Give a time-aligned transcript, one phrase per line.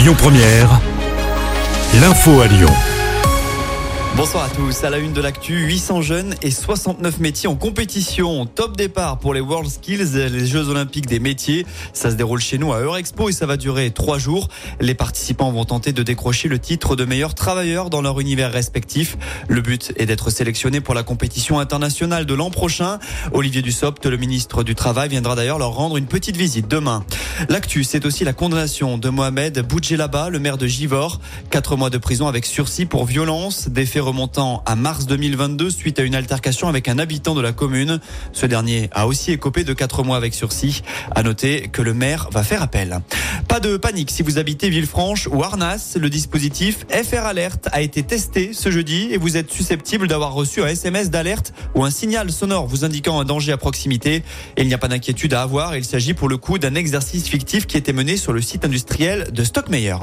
[0.00, 0.80] Lyon Première,
[2.00, 2.72] l'info à Lyon.
[4.16, 4.84] Bonsoir à tous.
[4.84, 8.44] À la une de l'actu, 800 jeunes et 69 métiers en compétition.
[8.44, 11.64] Top départ pour les World Skills, les Jeux Olympiques des métiers.
[11.92, 14.48] Ça se déroule chez nous à Eurexpo et ça va durer trois jours.
[14.80, 19.16] Les participants vont tenter de décrocher le titre de meilleur travailleur dans leur univers respectif.
[19.48, 22.98] Le but est d'être sélectionné pour la compétition internationale de l'an prochain.
[23.32, 27.04] Olivier Dussopt, le ministre du Travail, viendra d'ailleurs leur rendre une petite visite demain.
[27.48, 31.20] L'actu, c'est aussi la condamnation de Mohamed Boudjelaba, le maire de Givor.
[31.50, 35.98] Quatre mois de prison avec sursis pour violence, des faits remontant à mars 2022 suite
[35.98, 38.00] à une altercation avec un habitant de la commune.
[38.32, 40.82] Ce dernier a aussi écopé de quatre mois avec sursis.
[41.14, 43.00] À noter que le maire va faire appel.
[43.48, 45.96] Pas de panique si vous habitez Villefranche ou Arnas.
[45.98, 50.62] Le dispositif FR Alert a été testé ce jeudi et vous êtes susceptible d'avoir reçu
[50.62, 54.22] un SMS d'alerte ou un signal sonore vous indiquant un danger à proximité.
[54.56, 55.76] Et il n'y a pas d'inquiétude à avoir.
[55.76, 59.28] Il s'agit pour le coup d'un exercice fictif qui était mené sur le site industriel
[59.30, 59.94] de Stockmeyer.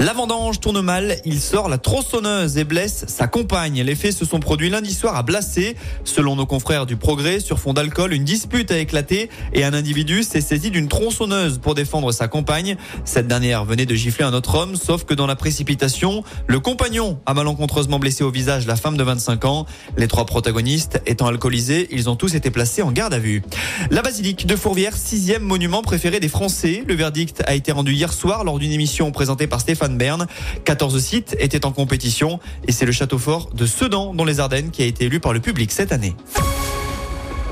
[0.00, 3.82] La vendange tourne mal, il sort la tronçonneuse et blesse sa compagne.
[3.82, 5.76] Les faits se sont produits lundi soir à Blassé.
[6.04, 10.22] Selon nos confrères du Progrès, sur fond d'alcool, une dispute a éclaté et un individu
[10.22, 12.78] s'est saisi d'une tronçonneuse pour défendre sa compagne.
[13.04, 17.20] Cette dernière venait de gifler un autre homme, sauf que dans la précipitation, le compagnon
[17.26, 19.66] a malencontreusement blessé au visage la femme de 25 ans.
[19.98, 23.42] Les trois protagonistes étant alcoolisés, ils ont tous été placés en garde à vue.
[23.90, 26.84] La basilique de Fourvière, sixième monument préféré des Français.
[26.88, 30.26] Le verdict a été rendu hier soir lors d'une émission présentée par Stéphane Bern.
[30.64, 34.70] 14 sites étaient en compétition et c'est le château fort de Sedan dans les Ardennes
[34.70, 36.14] qui a été élu par le public cette année.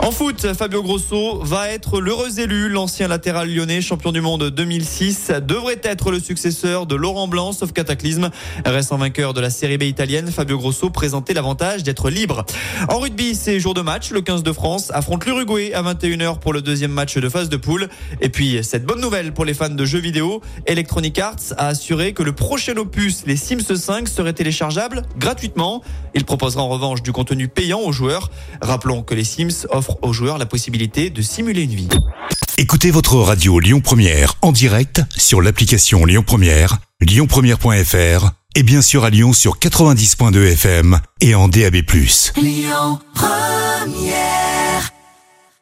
[0.00, 2.68] En foot, Fabio Grosso va être l'heureux élu.
[2.68, 7.72] L'ancien latéral lyonnais, champion du monde 2006, devrait être le successeur de Laurent Blanc, sauf
[7.72, 8.30] cataclysme.
[8.64, 12.46] Restant vainqueur de la Série B italienne, Fabio Grosso présentait l'avantage d'être libre.
[12.88, 14.10] En rugby, c'est jour de match.
[14.10, 17.56] Le 15 de France affronte l'Uruguay à 21h pour le deuxième match de phase de
[17.56, 17.88] poule.
[18.20, 22.12] Et puis, cette bonne nouvelle pour les fans de jeux vidéo, Electronic Arts a assuré
[22.12, 25.82] que le prochain opus, les Sims 5, serait téléchargeable gratuitement.
[26.14, 28.30] Il proposera en revanche du contenu payant aux joueurs.
[28.62, 31.88] Rappelons que les Sims offrent aux joueurs la possibilité de simuler une vie.
[32.56, 39.04] Écoutez votre radio Lyon Première en direct sur l'application Lyon Première, lyonpremière.fr et bien sûr
[39.04, 41.76] à Lyon sur 90.2 FM et en DAB+.
[42.36, 44.47] Lyon Première